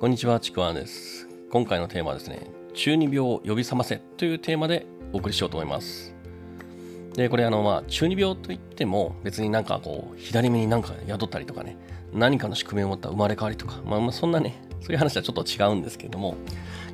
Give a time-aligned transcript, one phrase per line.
[0.00, 1.28] こんにちは、ちくわんです。
[1.50, 6.14] 今回のテーマはですね、中二病を呼び覚ませというテーマでお送りしようと思います。
[7.12, 11.76] で、これあの、まあ、中二病といっても、別になんかこう、左目になんか宿ったりとかね、
[12.14, 16.34] 何かの宿命を持った生まれ変わりとか、まあ、まあ、そんなね、そういう話はちょっと違うんですけれども、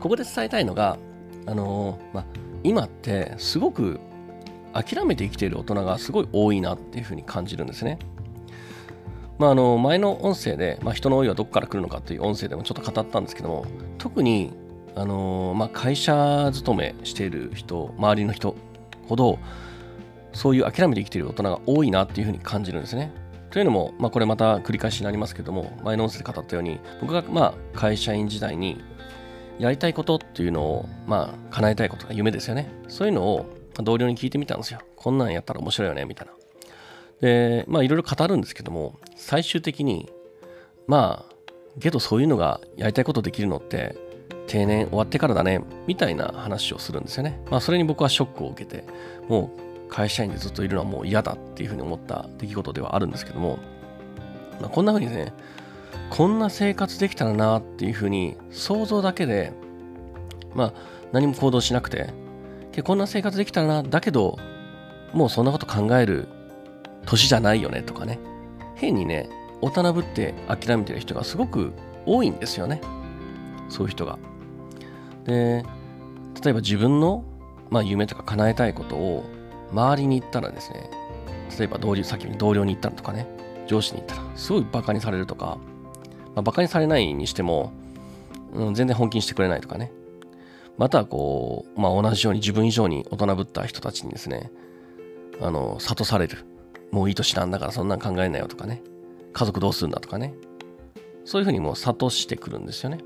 [0.00, 0.98] ここで伝えたいのが、
[1.46, 2.24] あのまあ、
[2.64, 4.00] 今ってすごく
[4.72, 8.00] 諦めて生きている大人がすごい多いなっていうふうに感じるんですね。
[9.38, 13.66] まあ、あの前の音声で、まあ、人の老いはどこから来るのかという音声でもちょっと語ったんですけども
[13.98, 14.52] 特に
[14.94, 18.56] あの、まあ、会社勤めしている人周りの人
[19.08, 19.38] ほど
[20.32, 23.10] そういう諦めて生きている大人が多いなっていうふうに感じるんですね。
[23.50, 28.82] というのも、まあ、これまた繰り返しになりますけども前の音声で語ったように僕がまあ会社員時代に
[29.58, 32.70] やりたいことっていうのを、まあ、叶えたいことが夢ですよね。
[32.88, 33.46] そういうのを
[33.82, 34.80] 同僚に聞いてみたんですよ。
[34.96, 36.32] こんなんやったら面白いよねみたいな。
[37.20, 40.10] でまあいろいろ語るんですけども最終的に
[40.86, 41.36] まあ
[41.80, 43.96] けどそういうのがやりたいことできるのって
[44.46, 47.40] 定年終わってからだねみたいな話をするんですよね。
[47.50, 48.84] まあそれに僕はショックを受けて
[49.28, 49.50] も
[49.88, 53.58] う会社員でずっといるのはもう嫌だっていうふうに思った出来事ではあるんですけども、
[54.60, 55.32] まあ、こんなふうにね
[56.10, 59.52] こんな生活できたらなっていうふうに想像だけで
[60.54, 60.72] まあ
[61.12, 62.12] 何も行動しなくて
[62.84, 64.38] こんな生活できたらなだけど
[65.12, 66.28] もうそんなこと考える
[67.06, 68.18] 年じゃないよねとかね。
[68.74, 69.28] 変にね
[69.62, 71.72] 大人ぶって諦めてる人がすごく
[72.04, 72.80] 多いんですよね。
[73.68, 74.18] そういう人が。
[75.24, 75.64] で
[76.42, 77.24] 例えば自分の、
[77.70, 79.24] まあ、夢とか叶えたいことを
[79.72, 80.90] 周りに言ったらですね
[81.58, 83.26] 例えば同僚さっきに同僚に言ったらとかね。
[83.66, 85.58] 上司に言ったらすごいバカにされるとか、
[86.34, 87.72] まあ、バカにされないにしても、
[88.54, 89.92] うん、全然本気にしてくれないとかね。
[90.78, 94.50] またはこう、まあ、同じように自分以上に大人ぶった人たちにですね
[95.40, 96.44] あの諭される。
[96.90, 98.82] もういい年なんだからそんなん考えなよとかね。
[99.32, 100.34] 家族どうするんだとかね。
[101.24, 102.98] そういうふうにもう諭してくるんですよね。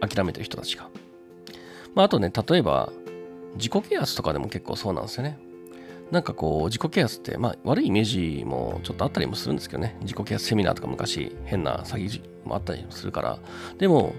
[0.00, 0.88] 諦めてる人たちが、
[1.94, 2.92] まあ、あとね例えば
[3.54, 5.38] 自己啓発とかでも結構そうなんですよね。
[6.10, 9.96] なんかこう自己啓発ってまあ悪いイメージもちょっとあったりもするんですけどね。
[10.02, 13.38] 自己啓発セミナーとか昔変な詐欺もあったりもするから。
[13.78, 14.12] でも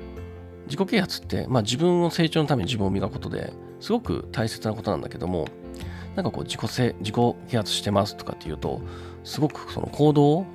[0.65, 5.47] 自己啓発って、まあ、自分の成長のために自分を磨くことですごく大切なことなんだけども
[6.15, 7.15] なんかこう自己せ自己
[7.49, 8.81] 啓発してますとかっていうと
[9.23, 10.45] すごくその行動を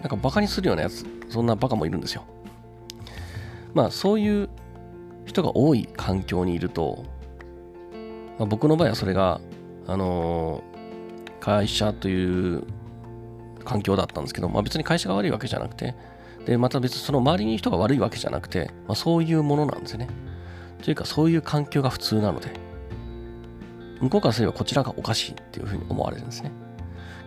[0.00, 2.24] なんかバカにするようなやつそんなバカもいるんですよ。
[3.74, 4.48] まあそういう
[5.24, 7.04] 人が多い環境にいると、
[8.38, 9.40] まあ、僕の場合はそれが
[9.86, 10.72] あのー
[11.42, 12.62] 会社という
[13.64, 15.96] 環境だったんですけど、まあ、別に会社が悪いわけじゃなくて
[16.46, 20.08] でまた別にその周りに人が悪いわけじゃなくて、まあ、そういうものなんですよね。
[20.84, 22.71] というかそういう環境が普通なので。
[24.02, 26.50] 向こうからすればこちらがおかしいっていうふうに思われるんですね。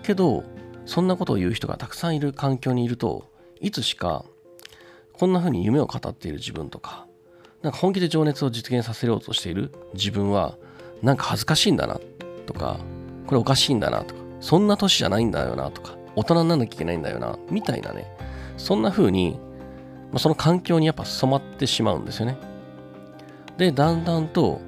[0.04, 0.44] けど、
[0.86, 3.32] そんなことを言う人がたくさんいる環境にいると、
[3.62, 4.26] いつしか、
[5.14, 7.08] こんなふうに夢を語っている自分とか、
[7.64, 10.58] なんか本気で情熱を実現させようとしている自分は、
[11.02, 12.00] なんか恥ずかしいんだな
[12.46, 12.78] とか、
[13.26, 18.06] これおかしいんだなとか、そんな年じゃないんだよなとか、大人にならなきゃいけないんだよな、みたいなね、
[18.58, 19.40] そんな風に、
[20.12, 22.38] まあ、その環境にやっぱ染まってしまうんですよね。
[23.58, 24.62] で、だんだんと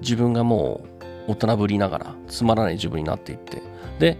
[0.00, 0.91] 自分がもう
[1.32, 3.62] 大人ぶりながらつまらない自分になっていって
[3.98, 4.18] で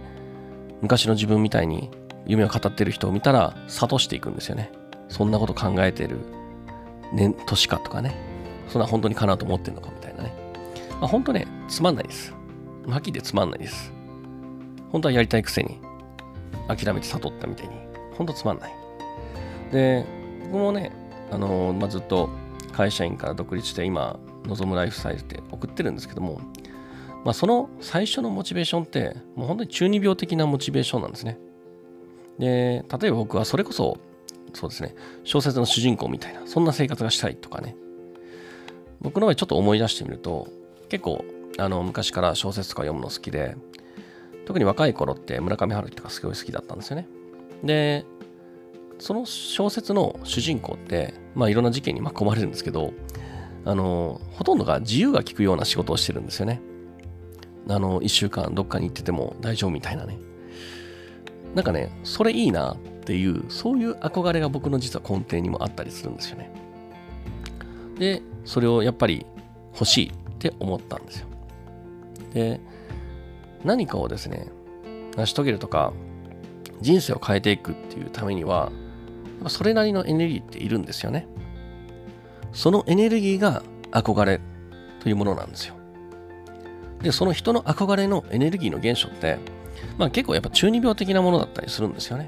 [0.81, 1.91] 昔の自分みたいに
[2.25, 4.71] 夢を語ってる人を見たら諭していくんですよね。
[5.09, 6.17] そんなこと考えてる、
[7.13, 8.15] ね、年かとかね。
[8.69, 10.33] そんな本当にかなと思ってるのかみたいなね、
[10.99, 12.33] まあ、本当ねつまんないです。
[12.87, 13.93] はっきり言ってつまんないです。
[14.91, 15.79] 本当はやりたいくせに
[16.67, 17.75] 諦めて悟ったみたいに
[18.17, 18.73] 本当つまんない。
[19.71, 20.05] で
[20.45, 20.91] 僕もね
[21.31, 22.29] あのまあ、ずっと
[22.71, 26.41] 会社員から独立して今望むライフスタイルって送ってるんですけども
[27.23, 31.39] まあ、その最初のモチベーションって、もう本当に中二病的なモチベーションなんですね。
[32.37, 33.97] で、例えば僕はそれこそ、
[34.53, 37.75] そうですね、小説の主人公みたいな、そんな生活がしたいとかね。
[39.01, 40.47] 僕の場合ちょっと思い出してみると、
[40.89, 41.23] 結構、
[41.57, 43.55] あの、昔から小説とか読むの好きで、
[44.45, 47.07] 特に若い頃って村上春樹とかすごい好きだったんですよね。
[47.63, 48.05] で、
[48.99, 52.93] その小説の主人公って、まあいろんな事件に巻き込まれるんですけど、
[53.65, 56.61] あの、ほとんどが自由が利くような仕事をしてるんですよね。
[57.67, 60.17] あの、一週間どっかに行ってても大丈夫みたいなね。
[61.55, 66.51] なんかね、それいいなっていう、そういう憧れが僕の実は根底にもあったりするんですよね。
[67.99, 69.25] で、それをやっぱり
[69.73, 71.27] 欲しいって思ったんですよ。
[72.33, 72.59] で、
[73.63, 74.47] 何かをですね、
[75.15, 75.93] 成し遂げるとか、
[76.81, 78.71] 人生を変えていくっていうためには、
[79.47, 81.27] それなりのエネルギーっているんですよね。
[82.51, 84.39] そのエネルギーが憧れ
[85.01, 85.75] というものなんですよ。
[87.03, 89.37] で、その人の憧れのエネルギーの原初って、
[89.97, 92.27] まあ結構やっぱ中二病的なものだったりするんですよね。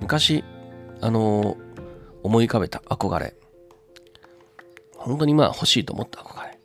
[0.00, 0.44] 昔、
[1.00, 1.56] あの、
[2.22, 3.34] 思い浮かべた憧れ。
[4.96, 6.58] 本当にまあ欲しいと思った憧れ。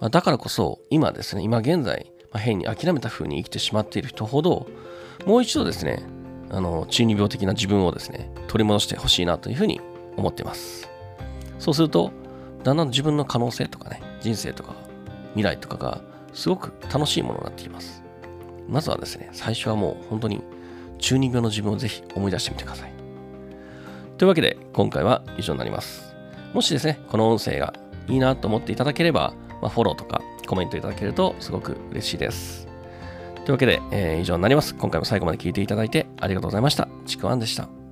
[0.00, 4.66] まあ、だからこそ今ですね、今現在、まあ、変に諦めた風に生きてしまっている人ほど、
[5.26, 6.02] もう一度ですね、
[6.50, 9.80] あの中二病的な自分をですね、取り戻してほしいなというふうに
[10.16, 10.88] 思っています。
[11.58, 12.10] そうすると、
[12.62, 14.74] だんだん自分の可能性とかね、人生とか
[15.34, 16.00] 未来とかが
[16.32, 18.02] すごく楽しいものになってきます。
[18.68, 20.42] まずはですね、最初はもう本当に
[20.98, 22.92] 中二病の自分をぜひ思い出してみてください。
[24.16, 26.14] というわけで、今回は以上になります。
[26.52, 27.74] もしですね、この音声が
[28.08, 32.68] いいなと思っていただければ、まあ、フォローとかコメントいただけるとすごく嬉しいです。
[33.44, 34.74] というわけで、えー、以上になります。
[34.74, 36.88] 今回も最後まで聞いていただいてありがとうございました。
[37.06, 37.83] ちくわんでした。